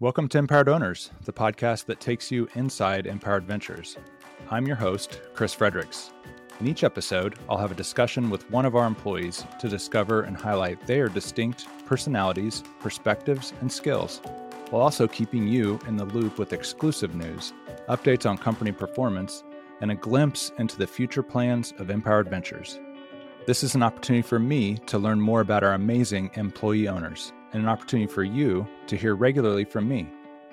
[0.00, 3.96] Welcome to Empowered Owners, the podcast that takes you inside Empowered Ventures.
[4.48, 6.12] I'm your host, Chris Fredericks.
[6.60, 10.36] In each episode, I'll have a discussion with one of our employees to discover and
[10.36, 14.20] highlight their distinct personalities, perspectives, and skills,
[14.70, 17.52] while also keeping you in the loop with exclusive news,
[17.88, 19.42] updates on company performance,
[19.80, 22.78] and a glimpse into the future plans of Empowered Ventures.
[23.46, 27.62] This is an opportunity for me to learn more about our amazing employee owners and
[27.62, 30.08] an opportunity for you to hear regularly from me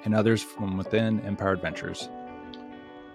[0.05, 2.09] and others from within Empowered Ventures.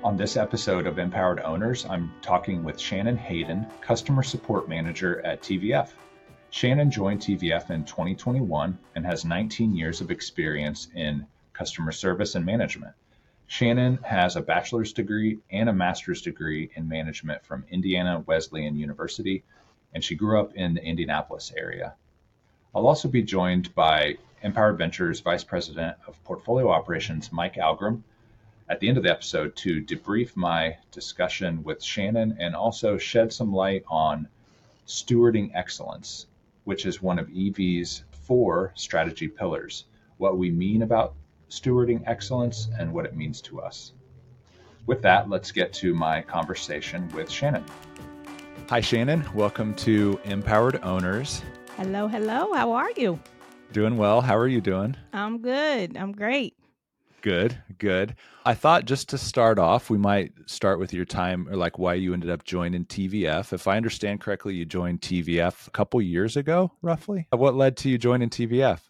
[0.03, 5.43] On this episode of Empowered Owners, I'm talking with Shannon Hayden, Customer Support Manager at
[5.43, 5.91] TVF.
[6.51, 12.45] Shannon joined TVF in 2021 and has 19 years of experience in customer service and
[12.45, 12.95] management.
[13.47, 19.45] Shannon has a bachelor's degree and a master's degree in management from Indiana Wesleyan University,
[19.93, 21.95] and she grew up in the Indianapolis area.
[22.73, 28.05] I'll also be joined by Empowered Ventures Vice President of Portfolio Operations, Mike Algrim,
[28.69, 33.33] at the end of the episode to debrief my discussion with Shannon and also shed
[33.33, 34.29] some light on
[34.87, 36.27] stewarding excellence,
[36.63, 39.87] which is one of EV's four strategy pillars,
[40.19, 41.15] what we mean about
[41.49, 43.95] stewarding excellence and what it means to us.
[44.87, 47.65] With that, let's get to my conversation with Shannon.
[48.69, 49.25] Hi, Shannon.
[49.35, 51.43] Welcome to Empowered Owners.
[51.81, 52.53] Hello, hello.
[52.53, 53.19] How are you?
[53.73, 54.21] Doing well.
[54.21, 54.99] How are you doing?
[55.15, 55.97] I'm good.
[55.97, 56.55] I'm great.
[57.23, 58.17] Good, good.
[58.45, 61.95] I thought just to start off, we might start with your time or like why
[61.95, 63.55] you ended up joining TVF.
[63.55, 67.27] If I understand correctly, you joined TVF a couple years ago, roughly.
[67.31, 68.81] What led to you joining TVF?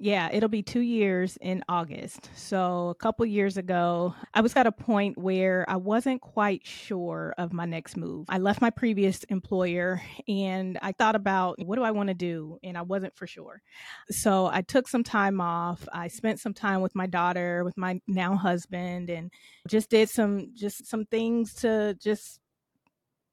[0.00, 2.30] Yeah, it'll be two years in August.
[2.36, 7.34] So, a couple years ago, I was at a point where I wasn't quite sure
[7.36, 8.26] of my next move.
[8.28, 12.58] I left my previous employer and I thought about what do I want to do?
[12.62, 13.60] And I wasn't for sure.
[14.08, 15.88] So, I took some time off.
[15.92, 19.32] I spent some time with my daughter, with my now husband, and
[19.66, 22.38] just did some just some things to just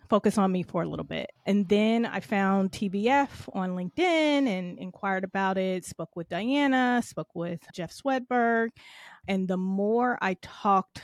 [0.10, 1.32] focus on me for a little bit.
[1.46, 7.34] And then I found TVF on LinkedIn and inquired about it, spoke with Diana, spoke
[7.34, 8.70] with Jeff Swedberg.
[9.28, 11.02] And the more I talked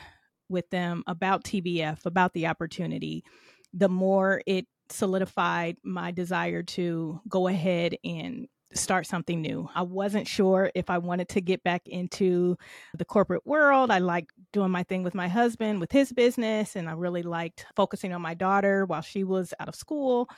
[0.50, 3.24] with them about TVF, about the opportunity,
[3.74, 9.70] the more it solidified my desire to go ahead and start something new.
[9.76, 12.58] I wasn't sure if I wanted to get back into
[12.96, 13.92] the corporate world.
[13.92, 17.66] I liked doing my thing with my husband, with his business, and I really liked
[17.76, 20.30] focusing on my daughter while she was out of school.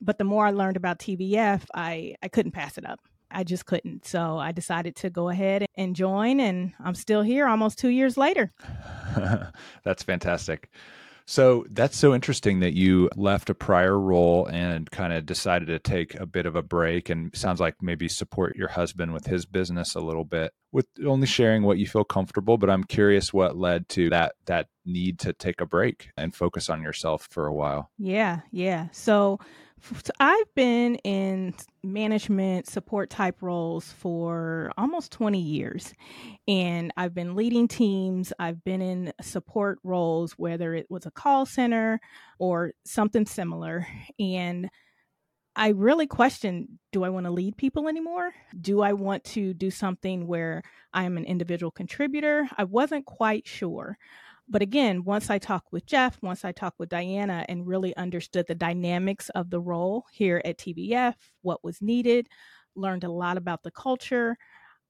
[0.00, 3.00] But the more I learned about TVF, I, I couldn't pass it up.
[3.30, 4.06] I just couldn't.
[4.06, 8.16] So I decided to go ahead and join, and I'm still here almost two years
[8.16, 8.52] later.
[9.84, 10.70] That's fantastic.
[11.30, 15.78] So that's so interesting that you left a prior role and kind of decided to
[15.78, 19.46] take a bit of a break and sounds like maybe support your husband with his
[19.46, 23.56] business a little bit with only sharing what you feel comfortable, but I'm curious what
[23.56, 27.54] led to that that need to take a break and focus on yourself for a
[27.54, 27.92] while.
[27.96, 28.88] Yeah, yeah.
[28.90, 29.38] So
[30.18, 35.94] I've been in management support type roles for almost 20 years.
[36.46, 38.32] And I've been leading teams.
[38.38, 42.00] I've been in support roles, whether it was a call center
[42.38, 43.86] or something similar.
[44.18, 44.70] And
[45.56, 48.32] I really question do I want to lead people anymore?
[48.60, 50.62] Do I want to do something where
[50.92, 52.48] I am an individual contributor?
[52.56, 53.98] I wasn't quite sure.
[54.50, 58.46] But again, once I talked with Jeff, once I talked with Diana and really understood
[58.48, 62.28] the dynamics of the role here at TVF, what was needed,
[62.74, 64.36] learned a lot about the culture,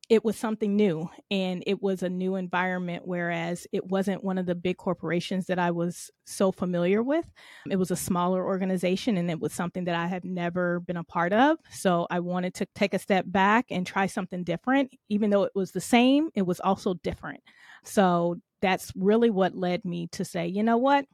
[0.08, 1.08] it was something new.
[1.30, 5.58] And it was a new environment whereas it wasn't one of the big corporations that
[5.58, 7.26] i was so familiar with.
[7.70, 11.04] It was a smaller organization and it was something that i had never been a
[11.04, 11.58] part of.
[11.70, 14.92] So i wanted to take a step back and try something different.
[15.08, 17.40] Even though it was the same it was also different.
[17.84, 21.06] So that's really what led me to say, you know what?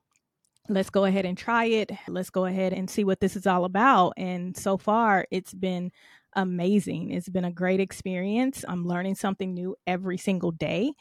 [0.69, 1.93] Let's go ahead and try it.
[2.09, 4.15] Let's go ahead and see what this is all about.
[4.17, 5.93] And so far, it's been
[6.35, 7.11] amazing.
[7.11, 8.65] It's been a great experience.
[8.67, 10.93] I'm learning something new every single day.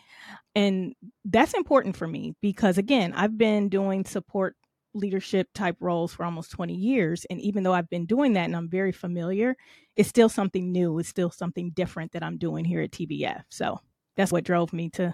[0.54, 0.94] And
[1.26, 4.56] that's important for me because, again, I've been doing support
[4.94, 7.26] leadership type roles for almost 20 years.
[7.30, 9.56] And even though I've been doing that and I'm very familiar,
[9.98, 10.98] it's still something new.
[11.00, 13.44] It's still something different that I'm doing here at TVF.
[13.50, 13.82] So
[14.16, 15.14] that's what drove me to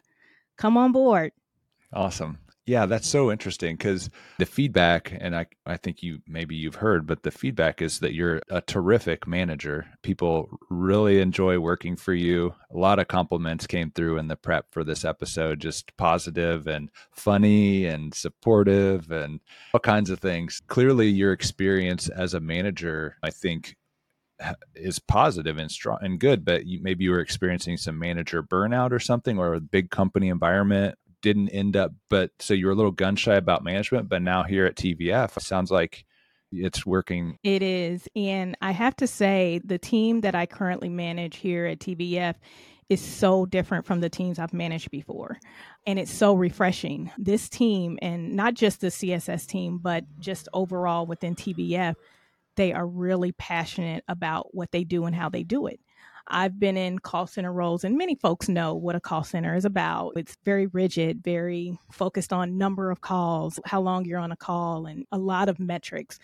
[0.61, 1.31] come on board.
[1.91, 2.37] Awesome.
[2.67, 7.07] Yeah, that's so interesting because the feedback, and I, I think you maybe you've heard,
[7.07, 9.87] but the feedback is that you're a terrific manager.
[10.03, 12.53] People really enjoy working for you.
[12.71, 16.91] A lot of compliments came through in the prep for this episode, just positive and
[17.11, 19.39] funny and supportive and
[19.73, 20.61] all kinds of things.
[20.67, 23.75] Clearly, your experience as a manager, I think,
[24.75, 28.91] is positive and strong and good, but you, maybe you were experiencing some manager burnout
[28.91, 31.93] or something, or a big company environment didn't end up.
[32.09, 35.37] But so you were a little gun shy about management, but now here at TVF,
[35.37, 36.05] it sounds like
[36.51, 37.37] it's working.
[37.43, 38.07] It is.
[38.15, 42.35] And I have to say, the team that I currently manage here at TVF
[42.89, 45.39] is so different from the teams I've managed before.
[45.87, 47.09] And it's so refreshing.
[47.17, 51.95] This team, and not just the CSS team, but just overall within TVF,
[52.61, 55.79] they are really passionate about what they do and how they do it.
[56.27, 59.65] I've been in call center roles, and many folks know what a call center is
[59.65, 60.13] about.
[60.15, 64.85] It's very rigid, very focused on number of calls, how long you're on a call,
[64.85, 66.19] and a lot of metrics.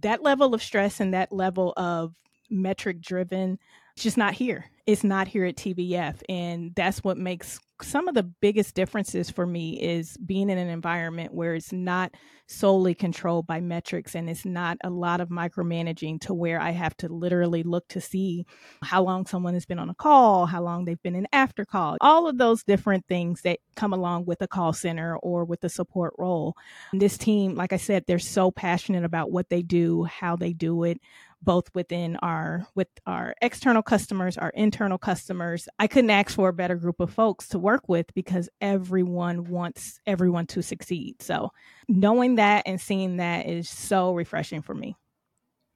[0.00, 2.14] That level of stress and that level of
[2.48, 3.58] metric driven
[3.94, 4.70] it's just not here.
[4.86, 6.20] It's not here at TVF.
[6.28, 10.68] And that's what makes some of the biggest differences for me is being in an
[10.68, 12.14] environment where it's not
[12.46, 16.96] solely controlled by metrics and it's not a lot of micromanaging to where I have
[16.98, 18.44] to literally look to see
[18.82, 21.96] how long someone has been on a call, how long they've been in after call,
[22.00, 25.68] all of those different things that come along with a call center or with the
[25.68, 26.54] support role.
[26.92, 30.84] This team, like I said, they're so passionate about what they do, how they do
[30.84, 31.00] it
[31.44, 35.68] both within our with our external customers our internal customers.
[35.78, 40.00] I couldn't ask for a better group of folks to work with because everyone wants
[40.06, 41.22] everyone to succeed.
[41.22, 41.50] So
[41.88, 44.96] knowing that and seeing that is so refreshing for me.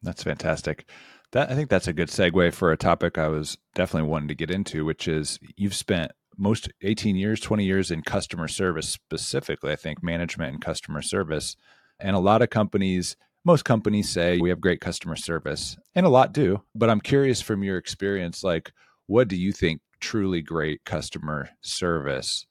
[0.03, 0.89] That's fantastic.
[1.33, 4.35] That i think that's a good segue for a topic i was definitely wanting to
[4.35, 9.71] get into which is you've spent most 18 years 20 years in customer service specifically
[9.71, 11.55] i think management and customer service.
[12.01, 13.17] And a lot of companies
[13.49, 16.63] most companies say we have great customer service, and a lot do.
[16.75, 18.73] But I'm curious from your experience, like,
[19.07, 22.47] what do you think truly great customer service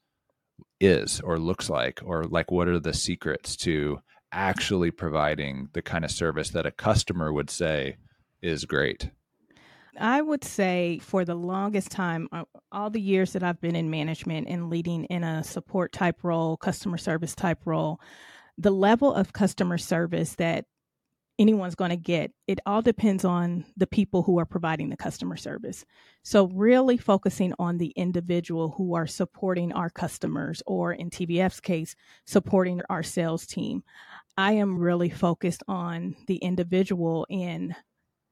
[0.82, 2.02] is or looks like?
[2.04, 4.00] Or, like, what are the secrets to
[4.32, 7.98] actually providing the kind of service that a customer would say
[8.42, 9.12] is great?
[10.00, 13.92] I would say for the longest time, uh, all the years that I've been in
[13.92, 18.02] management and leading in a support type role, customer service type role,
[18.58, 20.66] the level of customer service that
[21.40, 22.32] anyone's going to get.
[22.48, 25.86] It all depends on the people who are providing the customer service.
[26.24, 31.96] So, really focusing on the individual who are supporting our customers, or in TVF's case,
[32.26, 33.84] supporting our sales team.
[34.38, 37.76] I am really focused on the individual and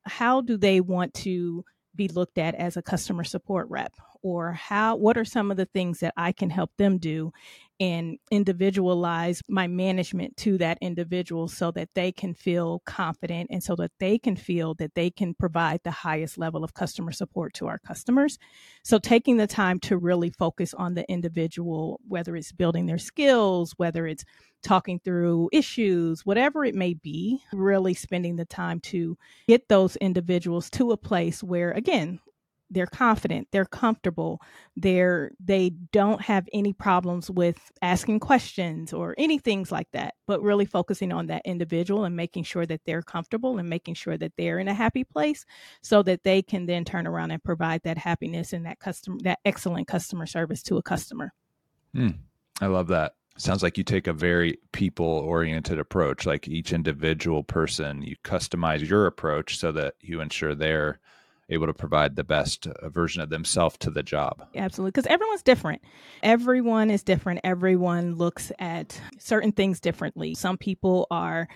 [0.06, 1.66] how do they want to
[1.96, 5.66] be looked at as a customer support rep or how what are some of the
[5.68, 7.32] things that I can help them do
[7.80, 13.76] and individualize my management to that individual so that they can feel confident and so
[13.76, 17.68] that they can feel that they can provide the highest level of customer support to
[17.68, 18.38] our customers.
[18.84, 23.74] So, taking the time to really focus on the individual, whether it's building their skills,
[23.78, 24.26] whether it's
[24.64, 29.18] talking through issues, whatever it may be, really spending the time to
[29.48, 32.20] get those individuals to a place where, again,
[32.70, 34.42] they're confident they're comfortable
[34.76, 40.42] they're they don't have any problems with asking questions or any things like that but
[40.42, 44.34] really focusing on that individual and making sure that they're comfortable and making sure that
[44.38, 45.46] they're in a happy place
[45.82, 49.40] so that they can then turn around and provide that happiness and that customer that
[49.46, 51.34] excellent customer service to a customer.
[51.96, 52.18] Mm,
[52.62, 53.14] i love that.
[53.38, 58.88] Sounds like you take a very people oriented approach like each individual person you customize
[58.88, 61.00] your approach so that you ensure they're
[61.50, 64.48] able to provide the best uh, version of themselves to the job.
[64.56, 65.82] Absolutely, because everyone's different.
[66.24, 67.42] Everyone is different.
[67.44, 70.34] Everyone looks at certain things differently.
[70.36, 71.48] Some people are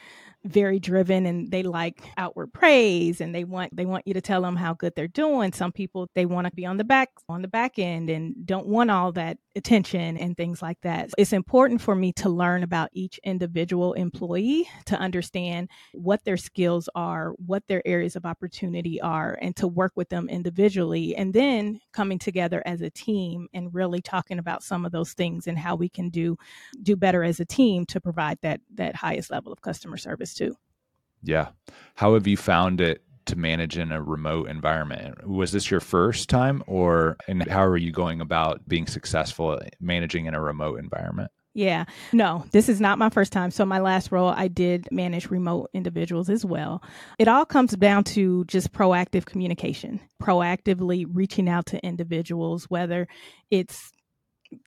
[0.45, 4.41] very driven and they like outward praise and they want they want you to tell
[4.41, 5.51] them how good they're doing.
[5.51, 8.67] Some people they want to be on the back on the back end and don't
[8.67, 11.09] want all that attention and things like that.
[11.17, 16.87] It's important for me to learn about each individual employee to understand what their skills
[16.95, 21.15] are what their areas of opportunity are and to work with them individually.
[21.17, 25.47] And then coming together as a team and really talking about some of those things
[25.47, 26.37] and how we can do
[26.81, 30.55] do better as a team to provide that that highest level of customer service too.
[31.23, 31.49] Yeah.
[31.95, 35.27] How have you found it to manage in a remote environment?
[35.27, 40.25] Was this your first time or and how are you going about being successful managing
[40.25, 41.31] in a remote environment?
[41.55, 43.49] Yeah, no, this is not my first time.
[43.49, 46.83] So, my last role, I did manage remote individuals as well.
[47.17, 53.07] It all comes down to just proactive communication, proactively reaching out to individuals, whether
[53.49, 53.91] it's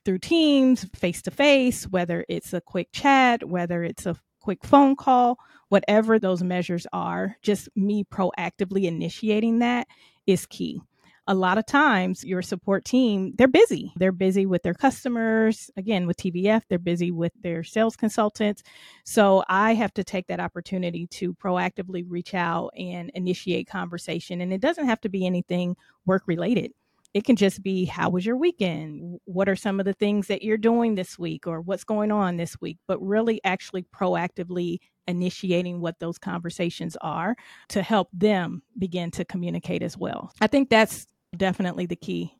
[0.03, 4.95] through Teams, face to face, whether it's a quick chat, whether it's a quick phone
[4.95, 5.37] call,
[5.69, 9.87] whatever those measures are, just me proactively initiating that
[10.27, 10.81] is key.
[11.27, 13.93] a lot of times your support team, they're busy.
[13.95, 15.71] They're busy with their customers.
[15.77, 18.61] Again, with TVF, they're busy with their sales consultants.
[19.05, 24.41] So I have to take that opportunity to proactively reach out and initiate conversation.
[24.41, 26.73] And it doesn't have to be anything work related.
[27.13, 29.19] It can just be how was your weekend?
[29.25, 32.37] What are some of the things that you're doing this week or what's going on
[32.37, 32.79] this week?
[32.87, 37.35] But really actually proactively initiating what those conversations are
[37.69, 40.31] to help them begin to communicate as well.
[40.41, 41.05] I think that's
[41.37, 42.33] definitely the key.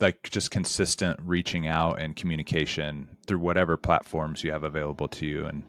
[0.00, 5.46] Like just consistent reaching out and communication through whatever platforms you have available to you
[5.46, 5.62] and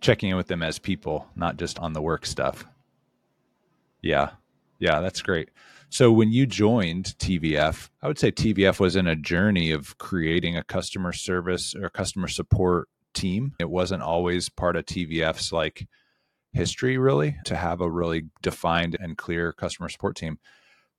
[0.00, 2.66] checking in with them as people, not just on the work stuff.
[4.02, 4.30] Yeah.
[4.78, 5.48] Yeah, that's great.
[5.94, 10.56] So when you joined TVF, I would say TVF was in a journey of creating
[10.56, 13.52] a customer service or customer support team.
[13.60, 15.86] It wasn't always part of TVF's like
[16.52, 20.40] history really to have a really defined and clear customer support team.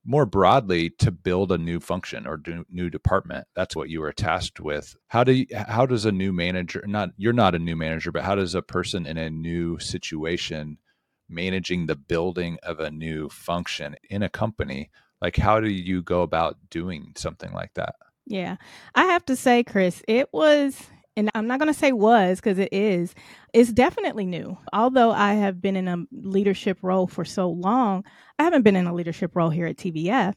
[0.05, 4.61] More broadly, to build a new function or new department, that's what you were tasked
[4.61, 4.95] with.
[5.07, 8.23] How do you, how does a new manager not you're not a new manager, but
[8.23, 10.77] how does a person in a new situation
[11.29, 14.89] managing the building of a new function in a company
[15.22, 18.55] like how do you go about doing something like that yeah
[18.96, 22.60] i have to say chris it was and I'm not going to say was because
[22.60, 23.15] it is,
[23.53, 24.58] it's definitely new.
[24.74, 28.03] Although I have been in a leadership role for so long,
[28.38, 30.34] I haven't been in a leadership role here at TVF.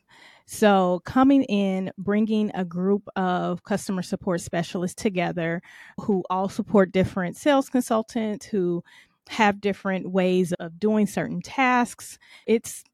[0.51, 5.61] So, coming in, bringing a group of customer support specialists together
[6.01, 8.83] who all support different sales consultants, who
[9.29, 12.19] have different ways of doing certain tasks.
[12.47, 12.85] It's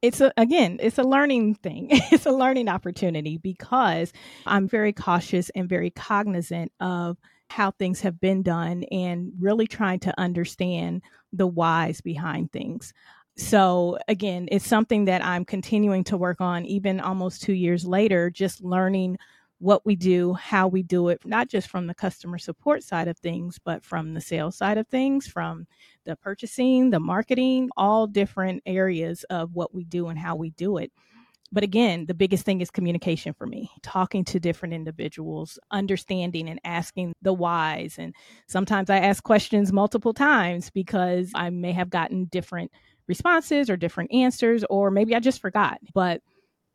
[0.00, 1.88] it's a, again, it's a learning thing.
[1.90, 4.12] it's a learning opportunity because
[4.46, 7.18] I'm very cautious and very cognizant of
[7.50, 12.92] how things have been done and really trying to understand the whys behind things.
[13.36, 18.30] So again, it's something that I'm continuing to work on even almost 2 years later,
[18.30, 19.18] just learning
[19.58, 23.18] what we do, how we do it, not just from the customer support side of
[23.18, 25.66] things, but from the sales side of things, from
[26.04, 30.76] the purchasing, the marketing, all different areas of what we do and how we do
[30.76, 30.92] it.
[31.50, 36.60] But again, the biggest thing is communication for me, talking to different individuals, understanding and
[36.62, 37.96] asking the whys.
[37.98, 38.14] And
[38.46, 42.70] sometimes I ask questions multiple times because I may have gotten different
[43.06, 45.78] responses or different answers, or maybe I just forgot.
[45.94, 46.20] But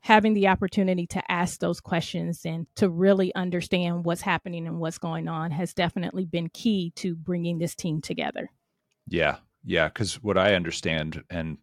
[0.04, 4.98] having the opportunity to ask those questions and to really understand what's happening and what's
[4.98, 8.50] going on has definitely been key to bringing this team together.
[9.08, 9.36] Yeah.
[9.64, 9.88] Yeah.
[9.88, 11.56] Cause what I understand and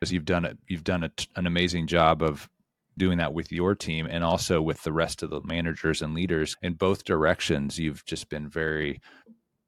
[0.00, 2.48] as you've done it, you've done a, an amazing job of
[2.96, 6.56] doing that with your team and also with the rest of the managers and leaders
[6.62, 7.80] in both directions.
[7.80, 9.00] You've just been very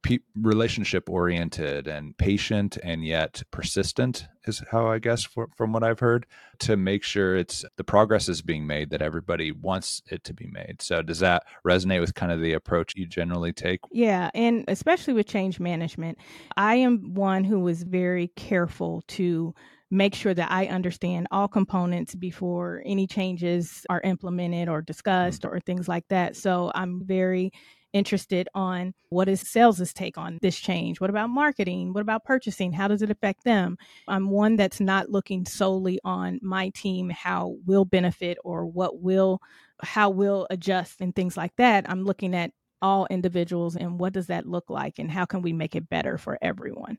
[0.03, 5.83] pe- relationship oriented and patient and yet persistent is how I guess for, from what
[5.83, 6.27] I've heard
[6.61, 10.47] to make sure it's the progress is being made that everybody wants it to be
[10.47, 10.81] made.
[10.81, 13.81] So does that resonate with kind of the approach you generally take?
[13.93, 16.19] Yeah, and especially with change management,
[16.57, 19.55] I am one who is very careful to
[19.91, 25.57] make sure that I understand all components before any changes are implemented or discussed mm-hmm.
[25.57, 26.37] or things like that.
[26.37, 27.53] So I'm very
[27.93, 31.01] interested on what is sales' take on this change?
[31.01, 31.93] What about marketing?
[31.93, 32.73] What about purchasing?
[32.73, 33.77] How does it affect them?
[34.09, 39.41] I'm one that's not looking solely on my team, how will benefit or what will,
[39.83, 41.89] how will adjust and things like that.
[41.89, 45.53] I'm looking at all individuals and what does that look like and how can we
[45.53, 46.99] make it better for everyone?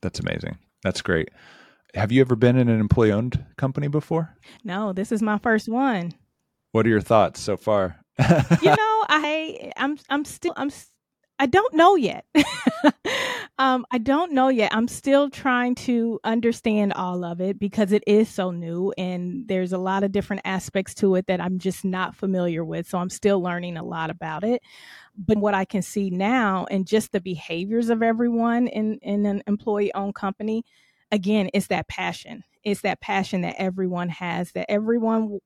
[0.00, 0.58] That's amazing.
[0.82, 1.30] That's great.
[1.94, 4.36] Have you ever been in an employee owned company before?
[4.64, 6.12] No, this is my first one.
[6.72, 8.01] What are your thoughts so far?
[8.18, 10.70] You know, I I'm I'm still I'm
[11.38, 12.24] I don't know yet.
[13.58, 14.72] um, I don't know yet.
[14.72, 19.72] I'm still trying to understand all of it because it is so new and there's
[19.72, 22.86] a lot of different aspects to it that I'm just not familiar with.
[22.86, 24.62] So I'm still learning a lot about it.
[25.18, 29.42] But what I can see now and just the behaviors of everyone in, in an
[29.48, 30.64] employee owned company,
[31.10, 32.44] again, it's that passion.
[32.62, 35.40] It's that passion that everyone has, that everyone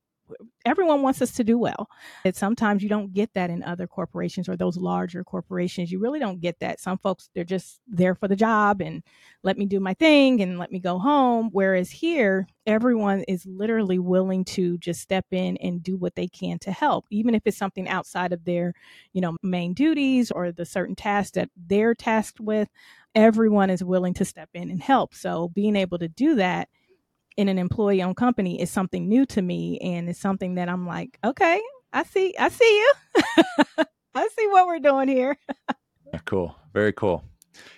[0.65, 1.89] everyone wants us to do well.
[2.25, 5.93] And sometimes you don't get that in other corporations or those larger corporations.
[5.93, 6.81] You really don't get that.
[6.81, 9.03] Some folks, they're just there for the job and
[9.43, 11.51] let me do my thing and let me go home.
[11.53, 16.59] Whereas here, everyone is literally willing to just step in and do what they can
[16.61, 18.75] to help, even if it's something outside of their,
[19.13, 22.69] you know, main duties or the certain tasks that they're tasked with.
[23.15, 25.15] Everyone is willing to step in and help.
[25.15, 26.69] So being able to do that
[27.37, 30.87] in an employee owned company is something new to me and it's something that I'm
[30.87, 31.61] like, okay,
[31.93, 32.95] I see I see you.
[34.15, 35.37] I see what we're doing here.
[36.25, 36.57] cool.
[36.73, 37.25] Very cool.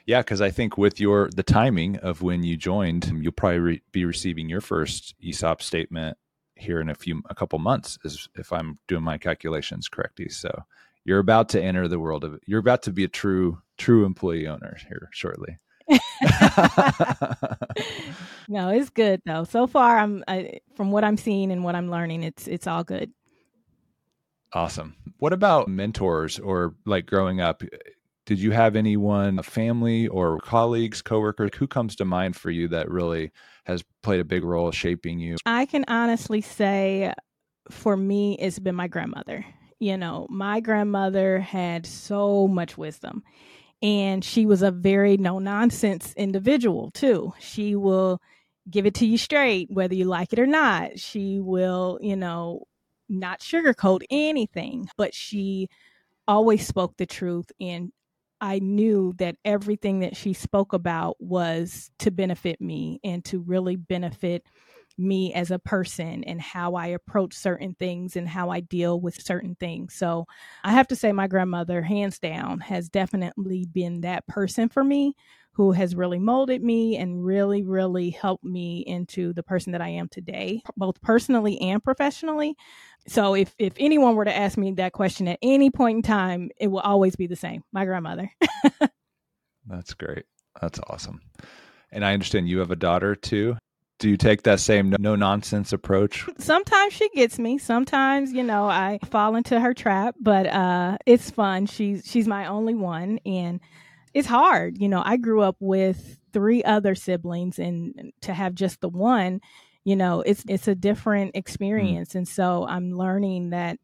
[0.07, 3.83] Yeah, because I think with your the timing of when you joined, you'll probably re-
[3.93, 6.17] be receiving your first ESOP statement
[6.57, 10.29] here in a few a couple months, is if I'm doing my calculations correctly.
[10.29, 10.51] So
[11.05, 14.49] you're about to enter the world of you're about to be a true true employee
[14.49, 15.59] owner here shortly.
[18.49, 19.45] no, it's good though.
[19.45, 22.85] So far, I'm I, from what I'm seeing and what I'm learning, it's it's all
[22.85, 23.11] good.
[24.53, 24.95] Awesome.
[25.19, 27.63] What about mentors or like growing up?
[28.27, 32.69] Did you have anyone, a family or colleagues, coworkers, who comes to mind for you
[32.69, 33.33] that really
[33.65, 35.37] has played a big role shaping you?
[35.47, 37.13] I can honestly say
[37.71, 39.45] for me, it's been my grandmother.
[39.81, 43.23] You know, my grandmother had so much wisdom
[43.83, 47.33] and she was a very no nonsense individual too.
[47.39, 48.21] She will
[48.71, 50.99] give it to you straight, whether you like it or not.
[50.99, 52.65] She will, you know,
[53.09, 55.69] not sugarcoat anything, but she
[56.27, 57.51] always spoke the truth.
[57.61, 57.93] And
[58.41, 63.77] I knew that everything that she spoke about was to benefit me and to really
[63.77, 64.45] benefit
[64.99, 69.23] me as a person and how I approach certain things and how I deal with
[69.23, 69.95] certain things.
[69.95, 70.27] So
[70.65, 75.15] I have to say, my grandmother, hands down, has definitely been that person for me
[75.53, 79.89] who has really molded me and really, really helped me into the person that I
[79.89, 82.57] am today, both personally and professionally.
[83.09, 86.51] So if if anyone were to ask me that question at any point in time,
[86.59, 87.65] it will always be the same.
[87.73, 88.31] My grandmother.
[89.67, 90.27] That's great.
[90.61, 91.21] That's awesome.
[91.91, 93.57] And I understand you have a daughter too
[93.99, 96.27] do you take that same no nonsense approach?
[96.39, 97.59] Sometimes she gets me.
[97.59, 101.67] Sometimes, you know, I fall into her trap, but uh it's fun.
[101.67, 103.61] She's she's my only one and
[104.15, 104.79] it's hard.
[104.81, 109.41] You know, I grew up with three other siblings and to have just the one,
[109.85, 111.39] you know, it's it's a different mm.
[111.39, 112.13] experience.
[112.13, 112.15] Mm.
[112.17, 113.79] And so I'm learning that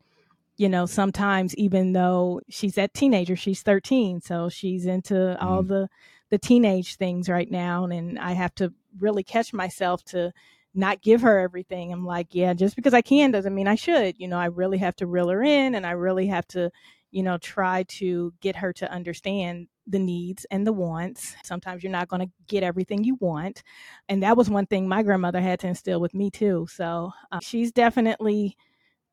[0.57, 5.43] you know, sometimes even though she's that teenager, she's 13, so she's into mm.
[5.43, 5.89] all the
[6.31, 10.33] the teenage things right now and I have to really catch myself to
[10.75, 11.93] not give her everything.
[11.93, 14.19] I'm like, yeah, just because I can doesn't mean I should.
[14.19, 16.71] You know, I really have to reel her in and I really have to,
[17.11, 21.37] you know, try to get her to understand the needs and the wants.
[21.45, 23.63] Sometimes you're not going to get everything you want.
[24.09, 26.67] And that was one thing my grandmother had to instill with me too.
[26.71, 28.57] So uh, she's definitely,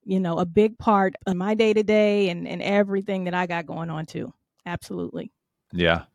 [0.03, 3.67] you know, a big part of my day to day and everything that I got
[3.67, 4.33] going on too.
[4.65, 5.31] Absolutely.
[5.71, 6.05] Yeah.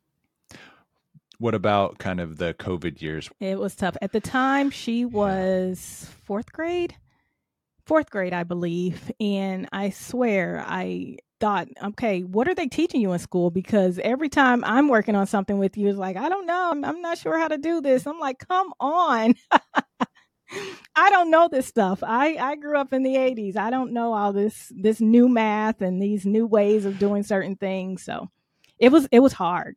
[1.39, 3.31] What about kind of the COVID years?
[3.41, 3.97] It was tough.
[4.01, 6.97] At the time, she was fourth grade,
[7.85, 9.11] fourth grade, I believe.
[9.21, 13.51] And I swear, I thought, okay, what are they teaching you in school?
[13.51, 16.71] Because every time I'm working on something with you, it's like, I don't know.
[16.71, 18.07] I'm, I'm not sure how to do this.
[18.07, 19.35] I'm like, come on.
[20.95, 22.03] I don't know this stuff.
[22.03, 23.57] I, I grew up in the 80s.
[23.57, 27.57] I don't know all this this new math and these new ways of doing certain
[27.57, 28.03] things.
[28.05, 28.31] So
[28.79, 29.77] it was it was hard.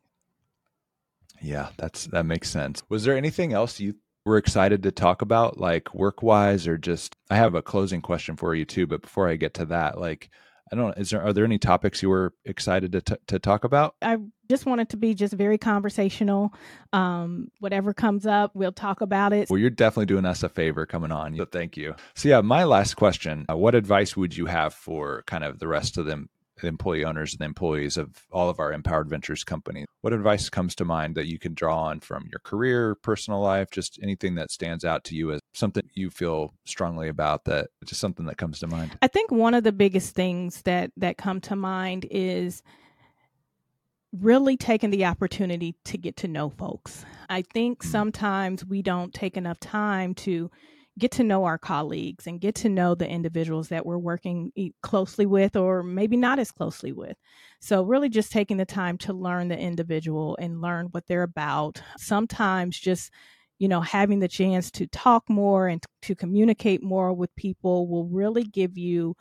[1.41, 2.83] Yeah, that's that makes sense.
[2.89, 7.15] Was there anything else you were excited to talk about, like work wise, or just?
[7.29, 10.29] I have a closing question for you too, but before I get to that, like,
[10.71, 10.97] I don't.
[10.97, 13.95] Is there are there any topics you were excited to t- to talk about?
[14.01, 14.17] I
[14.49, 16.53] just wanted to be just very conversational.
[16.93, 19.49] Um, whatever comes up, we'll talk about it.
[19.49, 21.35] Well, you're definitely doing us a favor coming on.
[21.37, 21.95] So thank you.
[22.15, 25.67] So yeah, my last question: uh, What advice would you have for kind of the
[25.67, 26.29] rest of them
[26.67, 29.85] employee owners and the employees of all of our empowered ventures company.
[30.01, 33.69] what advice comes to mind that you can draw on from your career personal life
[33.71, 38.01] just anything that stands out to you as something you feel strongly about that just
[38.01, 41.41] something that comes to mind i think one of the biggest things that that come
[41.41, 42.63] to mind is
[44.11, 47.91] really taking the opportunity to get to know folks i think mm-hmm.
[47.91, 50.49] sometimes we don't take enough time to
[50.99, 54.51] get to know our colleagues and get to know the individuals that we're working
[54.83, 57.17] closely with or maybe not as closely with.
[57.61, 61.81] So, really just taking the time to learn the individual and learn what they're about.
[61.97, 63.11] Sometimes just
[63.59, 68.05] you know, having the chance to talk more and to communicate more with people will
[68.07, 69.15] really give you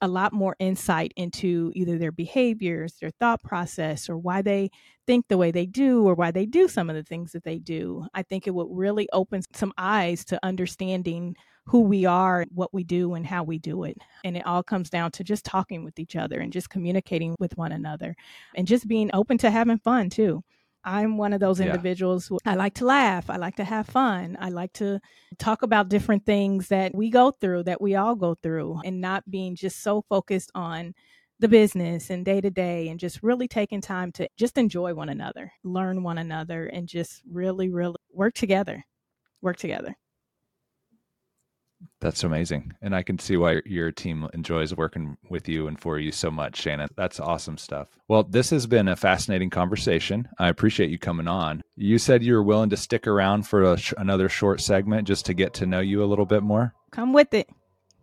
[0.00, 4.70] a lot more insight into either their behaviors, their thought process, or why they
[5.06, 7.58] think the way they do, or why they do some of the things that they
[7.58, 8.06] do.
[8.14, 12.84] I think it would really open some eyes to understanding who we are, what we
[12.84, 13.96] do, and how we do it.
[14.24, 17.56] And it all comes down to just talking with each other and just communicating with
[17.56, 18.14] one another
[18.54, 20.44] and just being open to having fun too.
[20.86, 22.36] I'm one of those individuals yeah.
[22.44, 23.28] who I like to laugh.
[23.28, 24.36] I like to have fun.
[24.40, 25.00] I like to
[25.36, 29.28] talk about different things that we go through, that we all go through, and not
[29.28, 30.94] being just so focused on
[31.40, 35.08] the business and day to day and just really taking time to just enjoy one
[35.08, 38.84] another, learn one another, and just really, really work together.
[39.42, 39.96] Work together.
[42.00, 42.72] That's amazing.
[42.82, 46.30] And I can see why your team enjoys working with you and for you so
[46.30, 46.88] much, Shannon.
[46.96, 47.88] That's awesome stuff.
[48.08, 50.28] Well, this has been a fascinating conversation.
[50.38, 51.62] I appreciate you coming on.
[51.76, 55.34] You said you were willing to stick around for sh- another short segment just to
[55.34, 56.74] get to know you a little bit more.
[56.90, 57.48] Come with it.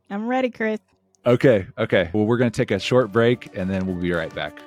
[0.09, 0.79] I'm ready, Chris.
[1.25, 1.65] Okay.
[1.77, 2.09] Okay.
[2.13, 4.59] Well, we're going to take a short break and then we'll be right back.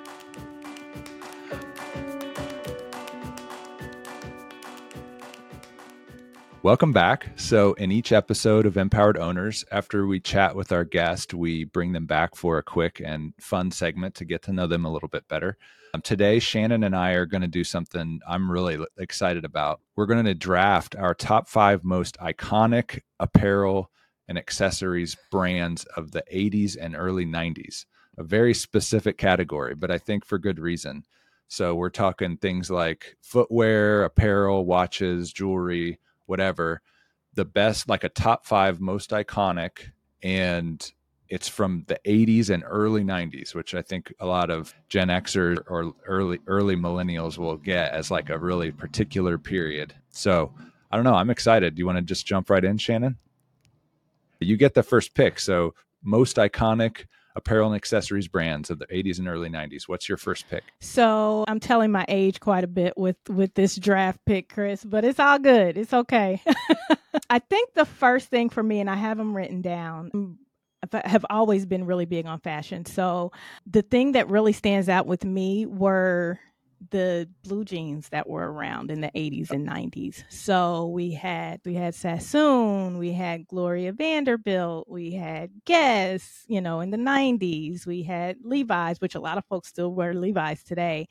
[6.67, 7.29] Welcome back.
[7.37, 11.93] So, in each episode of Empowered Owners, after we chat with our guest, we bring
[11.93, 15.07] them back for a quick and fun segment to get to know them a little
[15.07, 15.57] bit better.
[15.93, 19.79] Um, today, Shannon and I are going to do something I'm really excited about.
[19.95, 23.89] We're going to draft our top five most iconic apparel
[24.27, 27.85] and accessories brands of the 80s and early 90s,
[28.17, 31.05] a very specific category, but I think for good reason.
[31.47, 36.81] So, we're talking things like footwear, apparel, watches, jewelry whatever,
[37.33, 40.91] the best, like a top five most iconic, and
[41.29, 45.57] it's from the 80s and early 90s, which I think a lot of Gen Xers
[45.67, 49.93] or early early millennials will get as like a really particular period.
[50.09, 50.53] So
[50.89, 51.15] I don't know.
[51.15, 51.75] I'm excited.
[51.75, 53.17] Do you want to just jump right in, Shannon?
[54.39, 55.39] You get the first pick.
[55.39, 57.05] So most iconic
[57.37, 59.83] apparel and accessories brands of the 80s and early 90s.
[59.87, 60.63] What's your first pick?
[60.81, 65.05] So I'm telling my age quite a bit with with this draft pick, Chris, but
[65.05, 65.77] it's all good.
[65.77, 66.41] It's okay.
[67.29, 70.37] I think the first thing for me, and I have them written down.
[70.91, 72.85] Have always been really big on fashion.
[72.85, 73.31] So
[73.65, 76.39] the thing that really stands out with me were
[76.91, 80.23] the blue jeans that were around in the 80s and 90s.
[80.29, 86.79] So we had we had Sasson, we had Gloria Vanderbilt, we had Guess, you know,
[86.81, 87.85] in the 90s.
[87.85, 91.07] We had Levi's, which a lot of folks still wear Levi's today.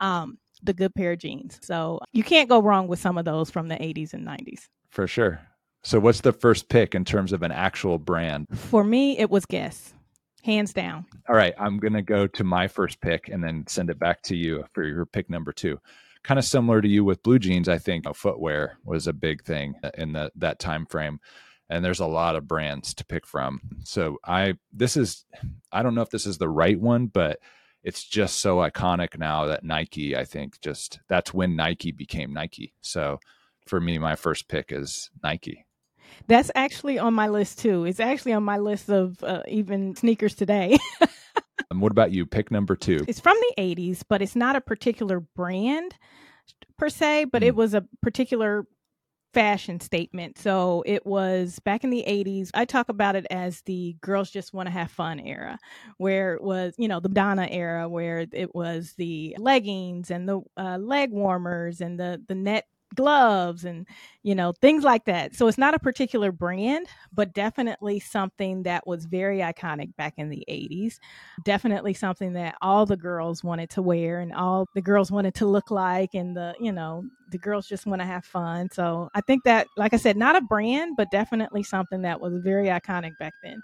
[0.00, 1.58] Um, the good pair of jeans.
[1.62, 4.68] So you can't go wrong with some of those from the 80s and 90s.
[4.90, 5.40] For sure.
[5.82, 8.46] So what's the first pick in terms of an actual brand?
[8.52, 9.94] For me, it was Guess
[10.42, 11.06] hands down.
[11.28, 14.22] All right, I'm going to go to my first pick and then send it back
[14.22, 15.80] to you for your pick number two.
[16.22, 19.74] Kind of similar to you with blue jeans, I think footwear was a big thing
[19.82, 21.18] uh, in the, that time frame,
[21.68, 23.60] and there's a lot of brands to pick from.
[23.82, 25.24] So I this is
[25.72, 27.40] I don't know if this is the right one, but
[27.82, 30.16] it's just so iconic now that Nike.
[30.16, 32.74] I think just that's when Nike became Nike.
[32.82, 33.18] So
[33.66, 35.66] for me, my first pick is Nike.
[36.28, 37.84] That's actually on my list too.
[37.84, 40.78] It's actually on my list of uh, even sneakers today.
[41.70, 42.26] and what about you?
[42.26, 43.04] Pick number two.
[43.08, 45.96] It's from the 80s, but it's not a particular brand
[46.78, 47.46] per se, but mm.
[47.46, 48.66] it was a particular
[49.32, 50.38] fashion statement.
[50.38, 52.50] So it was back in the 80s.
[52.54, 55.58] I talk about it as the girls just want to have fun era,
[55.96, 60.40] where it was, you know, the Donna era, where it was the leggings and the
[60.56, 63.86] uh, leg warmers and the the net gloves and
[64.22, 65.34] you know things like that.
[65.34, 70.28] So it's not a particular brand but definitely something that was very iconic back in
[70.28, 70.98] the 80s
[71.44, 75.46] definitely something that all the girls wanted to wear and all the girls wanted to
[75.46, 78.68] look like and the you know the girls just want to have fun.
[78.70, 82.34] So i think that like i said not a brand but definitely something that was
[82.42, 83.62] very iconic back then.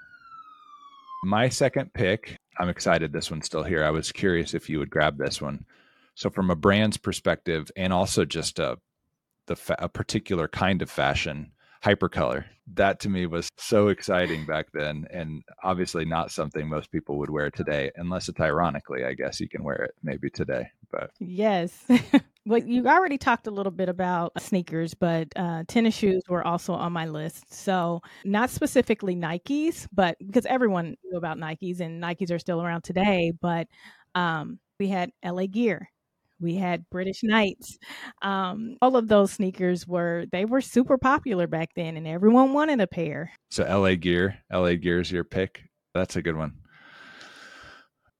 [1.24, 3.84] My second pick i'm excited this one's still here.
[3.84, 5.64] I was curious if you would grab this one.
[6.14, 8.78] So from a brand's perspective and also just a
[9.48, 11.52] the fa- a particular kind of fashion
[11.84, 12.44] hypercolor.
[12.74, 17.30] That to me was so exciting back then and obviously not something most people would
[17.30, 21.84] wear today unless it's ironically i guess you can wear it maybe today but yes.
[22.46, 26.72] Well you already talked a little bit about sneakers but uh, tennis shoes were also
[26.72, 27.52] on my list.
[27.52, 32.84] So not specifically nikes but because everyone knew about nikes and nikes are still around
[32.84, 33.66] today but
[34.14, 35.90] um, we had LA Gear
[36.40, 37.78] we had British Knights.
[38.22, 42.80] Um, all of those sneakers were they were super popular back then, and everyone wanted
[42.80, 43.32] a pair.
[43.50, 45.62] So LA Gear, LA Gear is your pick.
[45.94, 46.54] That's a good one.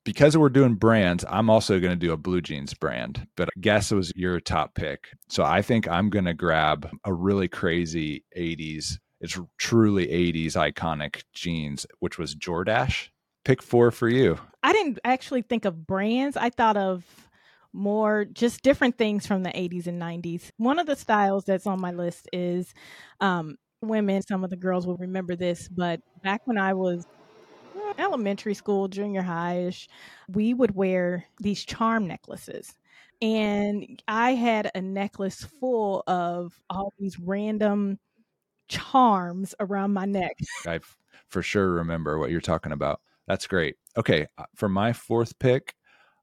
[0.04, 3.60] Because we're doing brands, I'm also going to do a blue jeans brand, but I
[3.60, 5.08] guess it was your top pick.
[5.28, 11.22] So I think I'm going to grab a really crazy 80s, it's truly 80s iconic
[11.34, 13.08] jeans, which was Jordache.
[13.44, 14.38] Pick four for you.
[14.62, 16.36] I didn't actually think of brands.
[16.36, 17.04] I thought of
[17.72, 20.50] more just different things from the 80s and 90s.
[20.56, 22.72] One of the styles that's on my list is
[23.20, 24.22] um, women.
[24.22, 27.06] Some of the girls will remember this, but back when I was
[27.98, 29.88] elementary school, junior high-ish,
[30.28, 32.76] we would wear these charm necklaces.
[33.20, 37.98] And I had a necklace full of all these random
[38.68, 40.36] charms around my neck.
[40.66, 40.80] I
[41.28, 43.00] for sure remember what you're talking about.
[43.26, 43.76] That's great.
[43.96, 45.74] Okay, uh, for my fourth pick,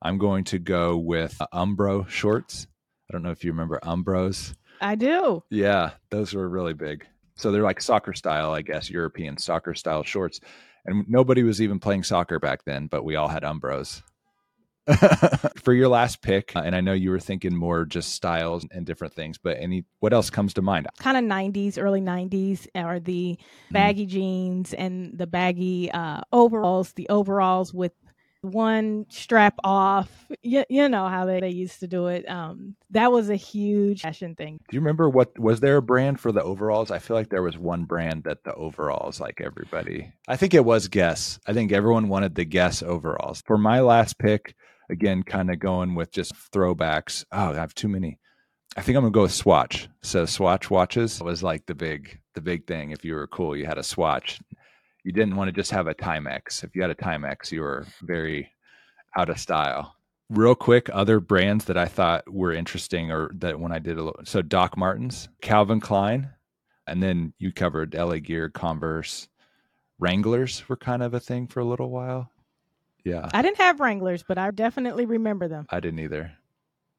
[0.06, 2.68] I'm going to go with uh, Umbro shorts.
[3.10, 4.54] I don't know if you remember Umbros.
[4.80, 5.44] I do.
[5.50, 7.08] Yeah, those were really big.
[7.38, 10.42] So they're like soccer style, I guess, European soccer style shorts.
[10.86, 14.04] And nobody was even playing soccer back then, but we all had Umbros.
[15.64, 18.86] for your last pick, uh, and I know you were thinking more just styles and
[18.86, 20.86] different things, but any what else comes to mind?
[21.00, 23.74] Kind of 90s, early 90s are the mm-hmm.
[23.74, 24.10] baggy mm.
[24.10, 27.94] jeans and the baggy uh, overalls, the overalls with
[28.52, 30.10] one strap off.
[30.42, 32.30] You, you know how they, they used to do it.
[32.30, 34.60] Um, that was a huge fashion thing.
[34.70, 36.92] Do you remember what was there a brand for the overalls?
[36.92, 40.12] I feel like there was one brand that the overalls, like everybody.
[40.28, 41.40] I think it was Guess.
[41.48, 43.42] I think everyone wanted the Guess overalls.
[43.46, 44.56] For my last pick,
[44.90, 47.26] again, kind of going with just throwbacks.
[47.32, 48.20] Oh, I have too many.
[48.78, 49.88] I think I'm gonna go with Swatch.
[50.04, 52.92] So Swatch watches was like the big the big thing.
[52.92, 54.40] If you were cool, you had a Swatch
[55.06, 56.64] you didn't want to just have a Timex.
[56.64, 58.52] If you had a Timex, you were very
[59.16, 59.96] out of style.
[60.32, 64.04] Real quick, other brands that I thought were interesting, or that when I did a
[64.04, 66.32] little, so Doc Martens, Calvin Klein,
[66.88, 69.28] and then you covered LA Gear, Converse,
[70.00, 72.32] Wranglers were kind of a thing for a little while.
[73.04, 75.68] Yeah, I didn't have Wranglers, but I definitely remember them.
[75.70, 76.32] I didn't either.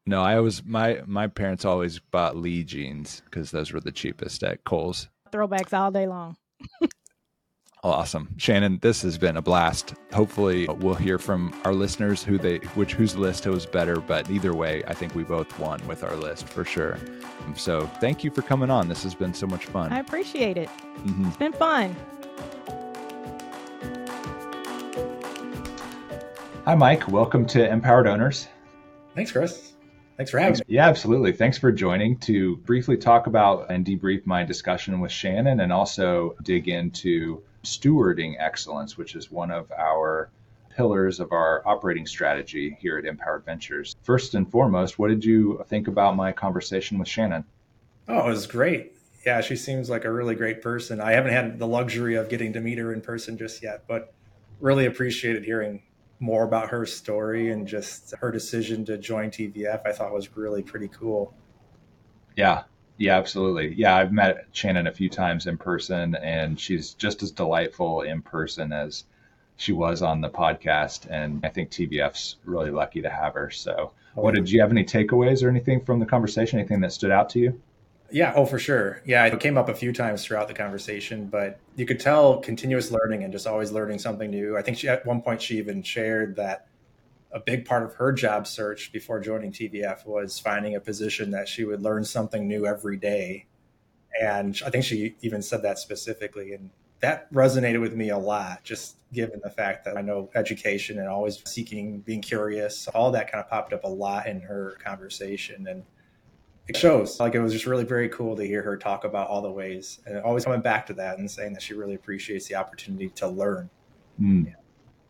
[0.07, 4.45] No, I was my my parents always bought Lee jeans because those were the cheapest
[4.45, 5.09] at Kohl's.
[5.33, 6.37] Throwbacks all day long.
[7.87, 8.29] Awesome.
[8.37, 9.95] Shannon, this has been a blast.
[10.13, 14.55] Hopefully we'll hear from our listeners who they which whose list was better, but either
[14.55, 16.99] way, I think we both won with our list for sure.
[17.57, 18.89] So thank you for coming on.
[18.89, 19.93] This has been so much fun.
[19.93, 20.69] I appreciate it.
[20.99, 21.29] Mm-hmm.
[21.29, 21.97] It's been fun.
[26.65, 28.49] Hi Mike, welcome to Empowered Owners.
[29.15, 29.66] Thanks, Chris.
[30.17, 30.65] Thanks for having me.
[30.69, 31.33] Yeah, absolutely.
[31.33, 36.37] Thanks for joining to briefly talk about and debrief my discussion with Shannon and also
[36.43, 40.31] dig into stewarding excellence, which is one of our
[40.75, 43.95] pillars of our operating strategy here at Empowered Ventures.
[44.03, 47.45] First and foremost, what did you think about my conversation with Shannon?
[48.09, 48.95] Oh, it was great.
[49.27, 51.01] Yeah, she seems like a really great person.
[51.01, 54.15] I haven't had the luxury of getting to meet her in person just yet, but
[54.61, 55.83] really appreciated hearing
[56.19, 59.87] more about her story and just her decision to join TVF.
[59.87, 61.35] I thought was really pretty cool.
[62.37, 62.65] Yeah,
[62.99, 63.75] yeah, absolutely.
[63.75, 68.23] Yeah, I've met Shannon a few times in person, and she's just as delightful in
[68.23, 69.05] person as
[69.57, 71.07] she was on the podcast.
[71.11, 73.51] And I think TVF's really lucky to have her.
[73.51, 76.59] So, what did you have any takeaways or anything from the conversation?
[76.59, 77.61] Anything that stood out to you?
[78.11, 79.03] Yeah, oh, for sure.
[79.05, 82.91] Yeah, it came up a few times throughout the conversation, but you could tell continuous
[82.91, 84.57] learning and just always learning something new.
[84.57, 86.69] I think she, at one point she even shared that
[87.33, 91.49] a big part of her job search before joining TVF was finding a position that
[91.49, 93.47] she would learn something new every day.
[94.21, 96.53] And I think she even said that specifically.
[96.53, 100.99] And that resonated with me a lot, just given the fact that I know education
[100.99, 104.79] and always seeking, being curious, all that kind of popped up a lot in her
[104.83, 105.67] conversation.
[105.67, 105.83] And
[106.69, 109.41] it shows like it was just really very cool to hear her talk about all
[109.41, 112.55] the ways and always coming back to that and saying that she really appreciates the
[112.55, 113.71] opportunity to learn.
[114.21, 114.55] Mm, yeah.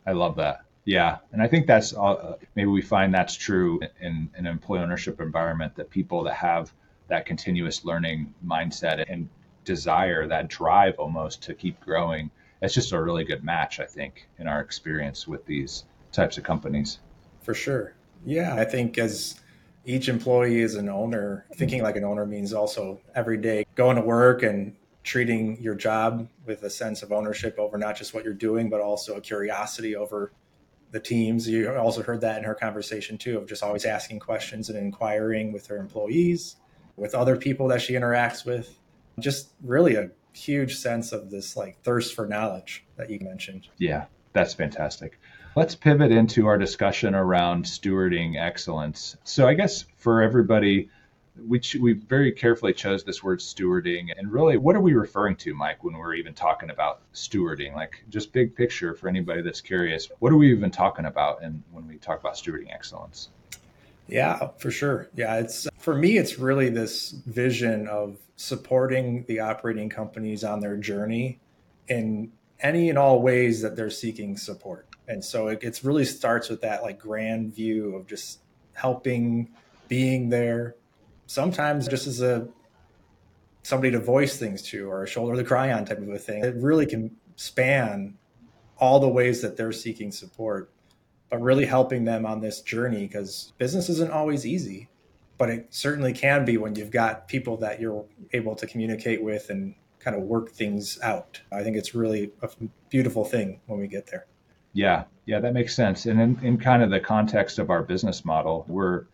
[0.07, 0.61] I love that.
[0.85, 4.81] Yeah, and I think that's uh, maybe we find that's true in, in an employee
[4.81, 6.73] ownership environment that people that have
[7.09, 9.29] that continuous learning mindset and
[9.65, 12.31] desire, that drive almost to keep growing,
[12.63, 16.45] it's just a really good match, I think, in our experience with these types of
[16.45, 17.01] companies.
[17.43, 17.95] For sure.
[18.25, 19.41] Yeah, I think as
[19.87, 24.03] each employee is an owner, thinking like an owner means also every day going to
[24.03, 28.35] work and treating your job with a sense of ownership over not just what you're
[28.35, 30.33] doing, but also a curiosity over
[30.91, 31.49] the teams.
[31.49, 35.53] You also heard that in her conversation too, of just always asking questions and inquiring
[35.53, 36.57] with her employees,
[36.97, 38.81] with other people that she interacts with.
[39.21, 43.69] Just really a huge sense of this like thirst for knowledge that you mentioned.
[43.79, 45.21] Yeah, that's fantastic.
[45.57, 49.17] Let's pivot into our discussion around stewarding excellence.
[49.25, 50.91] So, I guess for everybody
[51.49, 54.09] we, we very carefully chose this word stewarding.
[54.17, 57.75] And really, what are we referring to, Mike, when we're even talking about stewarding?
[57.75, 61.63] Like, just big picture for anybody that's curious, what are we even talking about and
[61.73, 63.31] when we talk about stewarding excellence?
[64.09, 65.09] Yeah, for sure.
[65.15, 70.77] Yeah, it's for me, it's really this vision of supporting the operating companies on their
[70.77, 71.41] journey
[71.89, 74.87] in any and all ways that they're seeking support.
[75.09, 78.41] And so it it's really starts with that like grand view of just
[78.75, 79.51] helping,
[79.89, 80.75] being there,
[81.27, 82.49] sometimes just as a
[83.63, 86.45] somebody to voice things to or a shoulder to cry on type of a thing.
[86.45, 88.17] It really can span
[88.79, 90.71] all the ways that they're seeking support,
[91.31, 94.89] but really helping them on this journey because business isn't always easy,
[95.37, 99.51] but it certainly can be when you've got people that you're able to communicate with
[99.51, 101.41] and kind of work things out.
[101.51, 102.49] I think it's really a
[102.89, 104.27] beautiful thing when we get there.
[104.77, 106.05] Yeah, yeah, that makes sense.
[106.05, 109.07] And in, in kind of the context of our business model, we're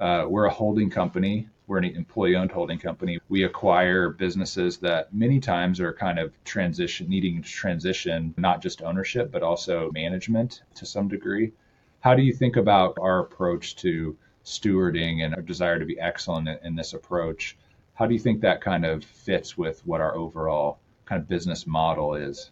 [0.00, 1.48] uh, we're a holding company.
[1.68, 3.20] We're an employee-owned holding company.
[3.28, 8.82] We acquire businesses that many times are kind of transition, needing to transition not just
[8.82, 11.52] ownership but also management to some degree.
[12.00, 16.48] How do you think about our approach to stewarding and our desire to be excellent
[16.48, 17.56] in, in this approach?
[17.94, 21.64] How do you think that kind of fits with what our overall kind of business
[21.64, 22.50] model is?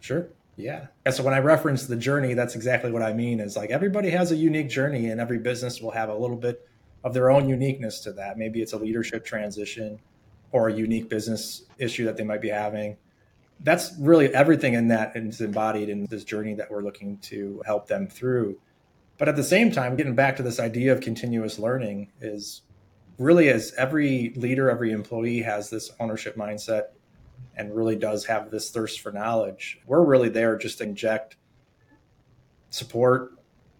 [0.00, 0.26] Sure.
[0.56, 0.88] Yeah.
[1.04, 4.10] And so when I reference the journey, that's exactly what I mean is like everybody
[4.10, 6.68] has a unique journey and every business will have a little bit
[7.02, 8.36] of their own uniqueness to that.
[8.36, 10.00] Maybe it's a leadership transition
[10.52, 12.96] or a unique business issue that they might be having.
[13.60, 17.86] That's really everything in that is embodied in this journey that we're looking to help
[17.86, 18.58] them through.
[19.18, 22.62] But at the same time, getting back to this idea of continuous learning is
[23.18, 26.84] really as every leader, every employee has this ownership mindset
[27.56, 29.80] and really does have this thirst for knowledge.
[29.86, 31.36] We're really there just to inject
[32.70, 33.32] support.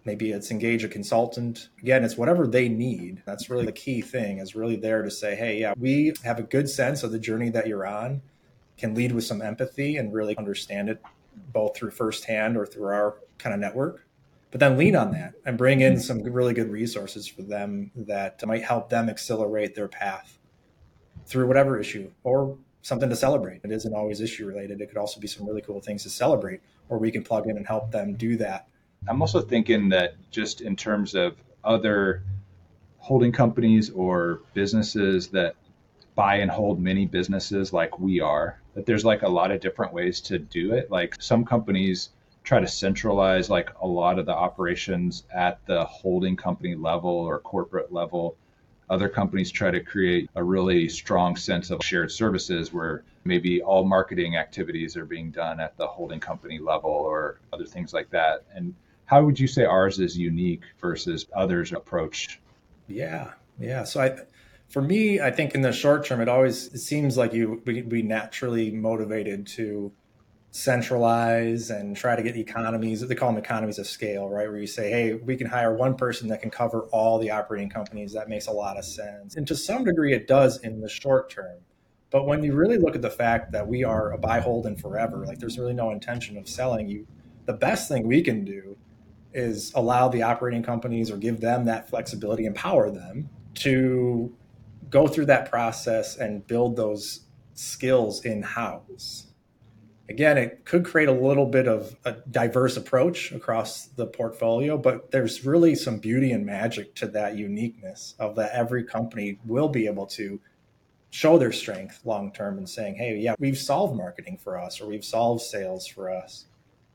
[0.04, 1.68] Maybe it's engage a consultant.
[1.80, 3.22] Again, it's whatever they need.
[3.26, 6.42] That's really the key thing is really there to say, hey, yeah, we have a
[6.42, 8.22] good sense of the journey that you're on,
[8.76, 11.02] can lead with some empathy and really understand it
[11.52, 14.06] both through firsthand or through our kind of network.
[14.50, 18.44] But then lean on that and bring in some really good resources for them that
[18.46, 20.38] might help them accelerate their path
[21.26, 23.60] through whatever issue or something to celebrate.
[23.64, 24.80] It isn't always issue related.
[24.80, 27.56] It could also be some really cool things to celebrate, or we can plug in
[27.56, 28.68] and help them do that.
[29.08, 32.22] I'm also thinking that just in terms of other
[32.98, 35.54] holding companies or businesses that
[36.14, 39.92] buy and hold many businesses like we are, that there's like a lot of different
[39.92, 40.90] ways to do it.
[40.90, 42.10] Like some companies
[42.42, 47.38] try to centralize like a lot of the operations at the holding company level or
[47.38, 48.36] corporate level
[48.90, 53.84] other companies try to create a really strong sense of shared services where maybe all
[53.84, 58.44] marketing activities are being done at the holding company level or other things like that.
[58.52, 58.74] And
[59.06, 62.40] how would you say ours is unique versus others' approach?
[62.88, 63.84] Yeah, yeah.
[63.84, 64.18] So I,
[64.68, 67.82] for me, I think in the short term, it always it seems like you we
[67.82, 69.92] be naturally motivated to
[70.52, 74.48] centralize and try to get economies they call them economies of scale right?
[74.48, 77.70] Where you say hey we can hire one person that can cover all the operating
[77.70, 78.12] companies.
[78.12, 79.36] That makes a lot of sense.
[79.36, 81.58] And to some degree it does in the short term.
[82.10, 84.80] But when you really look at the fact that we are a buy hold and
[84.80, 87.06] forever like there's really no intention of selling you.
[87.46, 88.76] The best thing we can do
[89.32, 94.34] is allow the operating companies or give them that flexibility empower them to
[94.88, 97.20] go through that process and build those
[97.54, 99.29] skills in house
[100.10, 105.12] again, it could create a little bit of a diverse approach across the portfolio, but
[105.12, 109.86] there's really some beauty and magic to that uniqueness of that every company will be
[109.86, 110.40] able to
[111.10, 114.86] show their strength long term and saying, hey, yeah, we've solved marketing for us or
[114.86, 116.46] we've solved sales for us.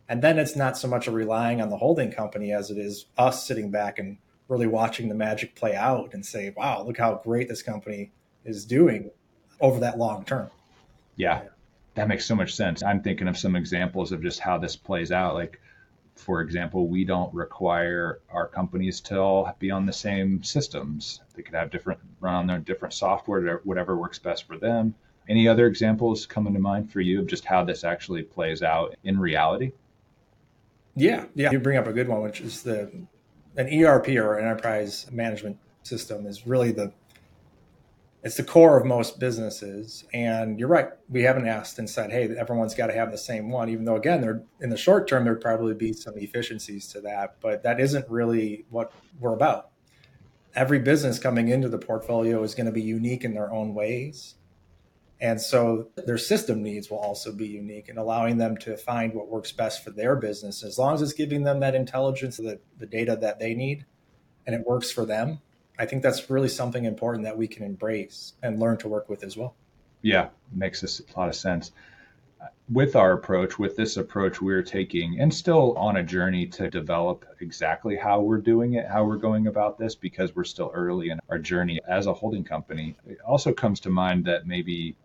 [0.10, 3.06] And then it's not so much a relying on the holding company as it is
[3.17, 4.17] us sitting back and
[4.49, 8.12] really watching the magic play out and say, wow, look how great this company
[8.43, 9.10] is doing
[9.62, 10.49] over that long term.
[11.15, 11.43] Yeah
[11.96, 12.84] that makes so much sense.
[12.84, 15.34] I'm thinking of some examples of just how this plays out.
[15.34, 15.60] Like,
[16.16, 21.22] for example, we don't require our companies to all be on the same systems.
[21.36, 24.94] They could have different run on their different software, whatever works best for them.
[25.28, 28.96] Any other examples coming to mind for you of just how this actually plays out
[29.04, 29.72] in reality?
[30.96, 31.52] Yeah, yeah.
[31.52, 32.92] You bring up a good one, which is the
[33.58, 36.92] an ERP or enterprise management system is really the
[38.26, 40.04] it's the core of most businesses.
[40.12, 40.88] And you're right.
[41.10, 43.98] We haven't asked and said, hey, everyone's got to have the same one, even though,
[43.98, 47.36] again, in the short term, there'd probably be some efficiencies to that.
[47.40, 49.70] But that isn't really what we're about.
[50.56, 54.34] Every business coming into the portfolio is going to be unique in their own ways.
[55.22, 59.30] And so their system needs will also be unique and allowing them to find what
[59.30, 60.64] works best for their business.
[60.64, 63.86] As long as it's giving them that intelligence, the, the data that they need,
[64.48, 65.42] and it works for them,
[65.78, 69.24] I think that's really something important that we can embrace and learn to work with
[69.24, 69.56] as well.
[70.02, 71.72] Yeah, makes a lot of sense.
[72.70, 77.26] With our approach, with this approach we're taking, and still on a journey to develop
[77.40, 81.20] exactly how we're doing it, how we're going about this, because we're still early in
[81.30, 82.96] our journey as a holding company.
[83.08, 84.96] It also comes to mind that maybe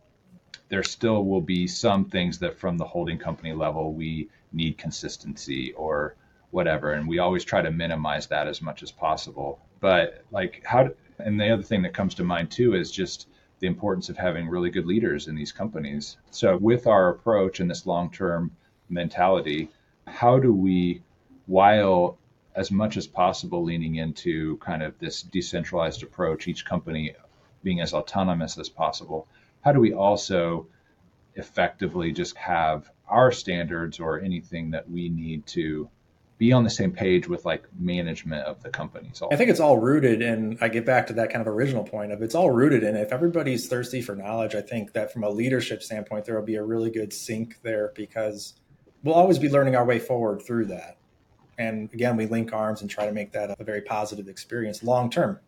[0.69, 5.73] there still will be some things that from the holding company level we need consistency
[5.73, 6.17] or
[6.51, 6.93] whatever.
[6.93, 9.61] And we always try to minimize that as much as possible.
[9.81, 13.29] But like how, and the other thing that comes to mind too is just
[13.61, 16.17] the importance of having really good leaders in these companies.
[16.31, 18.51] So with our approach and this long-term
[18.89, 19.71] mentality,
[20.07, 21.03] how do we,
[21.47, 22.19] while
[22.55, 27.15] as much as possible leaning into kind of this decentralized approach, each company
[27.63, 29.29] being as autonomous as possible,
[29.61, 30.67] how do we also
[31.35, 35.89] effectively just have our standards or anything that we need to
[36.41, 39.23] be on the same page with like management of the companies.
[39.31, 42.13] I think it's all rooted in, I get back to that kind of original point
[42.13, 45.29] of it's all rooted in if everybody's thirsty for knowledge, I think that from a
[45.29, 48.55] leadership standpoint, there will be a really good sync there because
[49.05, 50.97] we'll always be learning our way forward through that.
[51.59, 55.11] And again, we link arms and try to make that a very positive experience long
[55.11, 55.39] term.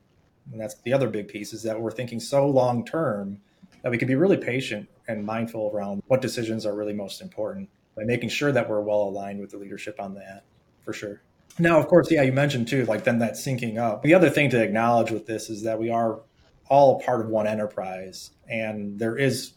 [0.53, 3.41] And that's the other big piece is that we're thinking so long term
[3.81, 7.71] that we can be really patient and mindful around what decisions are really most important
[7.97, 10.45] by making sure that we're well aligned with the leadership on that
[10.85, 11.23] for sure.
[11.59, 14.03] Now, of course, yeah, you mentioned too, like then that syncing up.
[14.03, 16.21] The other thing to acknowledge with this is that we are
[16.69, 19.53] all part of one enterprise and there is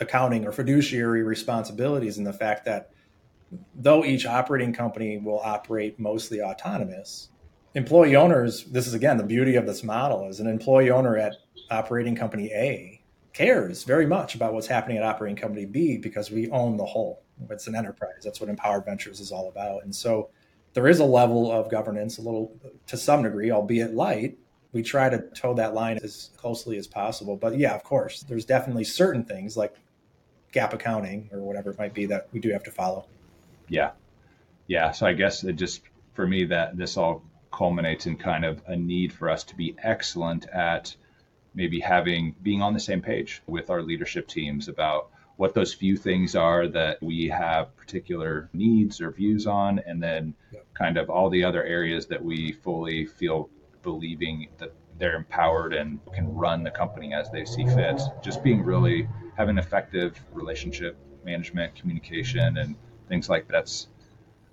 [0.00, 2.90] accounting or fiduciary responsibilities in the fact that
[3.74, 7.30] though each operating company will operate mostly autonomous,
[7.74, 11.34] employee owners, this is again the beauty of this model, is an employee owner at
[11.70, 13.00] operating company A
[13.32, 17.23] cares very much about what's happening at operating company B because we own the whole.
[17.50, 18.22] It's an enterprise.
[18.22, 19.84] That's what Empowered Ventures is all about.
[19.84, 20.30] And so
[20.72, 22.56] there is a level of governance, a little
[22.86, 24.38] to some degree, albeit light.
[24.72, 27.36] We try to toe that line as closely as possible.
[27.36, 29.76] But yeah, of course, there's definitely certain things like
[30.52, 33.06] GAAP accounting or whatever it might be that we do have to follow.
[33.68, 33.92] Yeah.
[34.66, 34.90] Yeah.
[34.92, 35.82] So I guess it just,
[36.14, 37.22] for me, that this all
[37.52, 40.96] culminates in kind of a need for us to be excellent at
[41.54, 45.96] maybe having being on the same page with our leadership teams about what those few
[45.96, 50.64] things are that we have particular needs or views on and then yep.
[50.74, 53.48] kind of all the other areas that we fully feel
[53.82, 58.62] believing that they're empowered and can run the company as they see fit just being
[58.62, 62.76] really having effective relationship management communication and
[63.08, 63.88] things like that's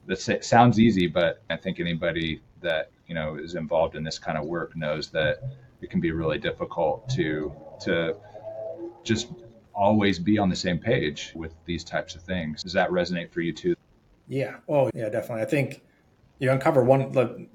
[0.08, 4.38] that sounds easy but i think anybody that you know is involved in this kind
[4.38, 5.44] of work knows that
[5.82, 8.16] it can be really difficult to to
[9.04, 9.28] just
[9.74, 12.64] always be on the same page with these types of things.
[12.64, 13.76] Does that resonate for you too?
[14.28, 14.58] Yeah.
[14.68, 15.44] Oh, yeah, definitely.
[15.44, 15.82] I think
[16.40, 17.48] you uncover one the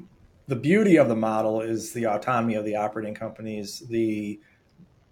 [0.49, 3.81] the beauty of the model is the autonomy of the operating companies.
[3.89, 4.41] The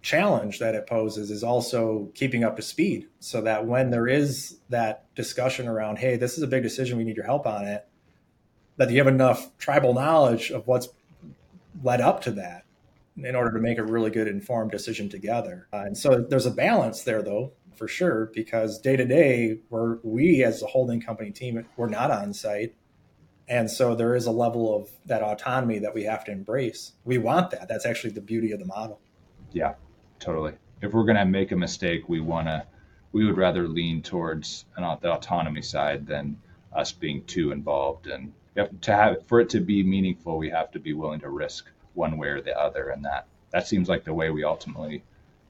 [0.00, 4.58] challenge that it poses is also keeping up to speed so that when there is
[4.68, 7.86] that discussion around, hey, this is a big decision, we need your help on it,
[8.76, 10.88] that you have enough tribal knowledge of what's
[11.82, 12.64] led up to that
[13.16, 15.68] in order to make a really good informed decision together.
[15.72, 19.98] Uh, and so there's a balance there, though, for sure, because day to day, we're
[20.02, 22.74] we as a holding company team, we're not on site.
[23.46, 26.92] And so there is a level of that autonomy that we have to embrace.
[27.04, 27.68] We want that.
[27.68, 29.00] That's actually the beauty of the model.
[29.52, 29.74] Yeah,
[30.18, 30.54] totally.
[30.80, 32.66] If we're going to make a mistake, we want to,
[33.12, 36.40] we would rather lean towards an, the autonomy side than
[36.72, 38.06] us being too involved.
[38.06, 38.32] And
[38.80, 42.18] to have, for it to be meaningful, we have to be willing to risk one
[42.18, 42.90] way or the other.
[42.90, 45.02] And that, that seems like the way we ultimately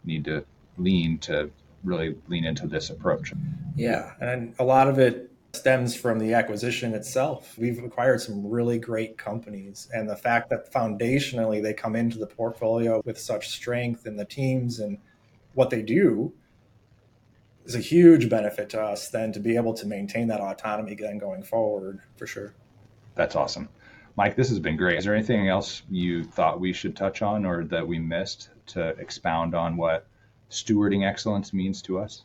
[0.05, 0.45] need to
[0.79, 1.51] lean to
[1.83, 3.33] really lean into this approach.
[3.77, 4.13] Yeah.
[4.21, 7.57] And a lot of it stems from the acquisition itself.
[7.57, 12.27] We've acquired some really great companies, and the fact that foundationally they come into the
[12.27, 14.99] portfolio with such strength in the teams and
[15.55, 16.33] what they do
[17.65, 21.19] is a huge benefit to us then to be able to maintain that autonomy then
[21.19, 22.55] going forward for sure.
[23.15, 23.69] That's awesome.
[24.17, 24.99] Mike, this has been great.
[24.99, 28.91] Is there anything else you thought we should touch on or that we missed to
[28.91, 30.07] expound on what
[30.51, 32.23] stewarding excellence means to us?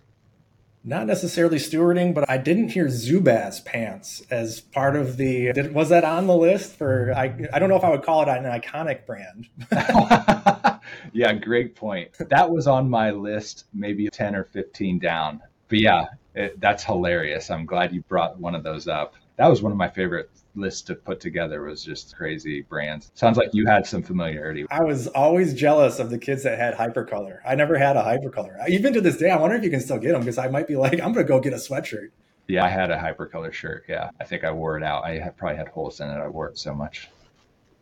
[0.84, 5.52] Not necessarily stewarding, but I didn't hear Zubaz pants as part of the.
[5.52, 7.14] Did, was that on the list for?
[7.14, 9.50] I I don't know if I would call it an iconic brand.
[11.12, 12.12] yeah, great point.
[12.30, 15.42] That was on my list, maybe ten or fifteen down.
[15.68, 17.52] But yeah, it, that's hilarious.
[17.52, 19.16] I'm glad you brought one of those up.
[19.36, 20.30] That was one of my favorite
[20.60, 23.12] list to put together was just crazy brands.
[23.16, 24.66] Sounds like you had some familiarity.
[24.70, 27.40] I was always jealous of the kids that had hypercolor.
[27.46, 28.68] I never had a hypercolor.
[28.70, 30.68] Even to this day, I wonder if you can still get them because I might
[30.68, 32.10] be like, I'm going to go get a sweatshirt.
[32.48, 33.86] Yeah, I had a hypercolor shirt.
[33.88, 35.04] Yeah, I think I wore it out.
[35.04, 36.18] I probably had holes in it.
[36.18, 37.10] I wore it so much.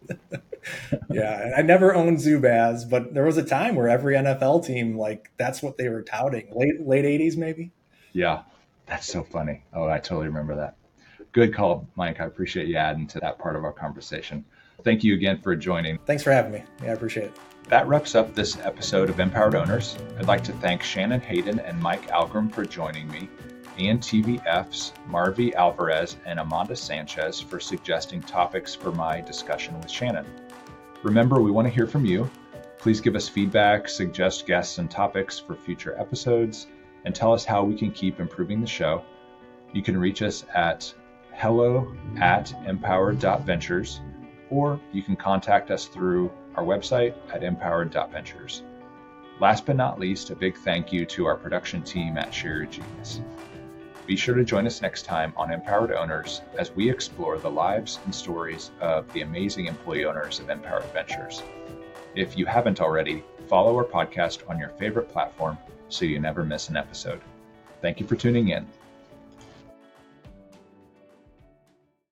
[1.09, 5.31] yeah, I never owned Zubaz, but there was a time where every NFL team, like,
[5.37, 6.49] that's what they were touting.
[6.53, 7.71] Late late 80s, maybe.
[8.11, 8.41] Yeah,
[8.85, 9.63] that's so funny.
[9.73, 10.75] Oh, I totally remember that.
[11.37, 12.19] Good call, Mike.
[12.19, 14.43] I appreciate you adding to that part of our conversation.
[14.83, 15.99] Thank you again for joining.
[15.99, 16.63] Thanks for having me.
[16.81, 17.37] Yeah, I appreciate it.
[17.65, 19.99] That wraps up this episode of Empowered Owners.
[20.17, 23.29] I'd like to thank Shannon Hayden and Mike Algrim for joining me,
[23.77, 30.25] and TVF's Marvi Alvarez and Amanda Sanchez for suggesting topics for my discussion with Shannon.
[31.03, 32.27] Remember, we want to hear from you.
[32.79, 36.65] Please give us feedback, suggest guests and topics for future episodes,
[37.05, 39.03] and tell us how we can keep improving the show.
[39.71, 40.91] You can reach us at
[41.37, 44.01] hello at empowered.ventures,
[44.49, 48.63] or you can contact us through our website at empowered.ventures.
[49.39, 52.65] Last but not least, a big thank you to our production team at Share Your
[52.65, 53.21] Genius.
[54.07, 57.99] Be sure to join us next time on Empowered Owners as we explore the lives
[58.05, 61.43] and stories of the amazing employee owners of Empowered Ventures.
[62.15, 65.59] If you haven't already, follow our podcast on your favorite platform
[65.89, 67.21] so you never miss an episode.
[67.83, 68.65] Thank you for tuning in.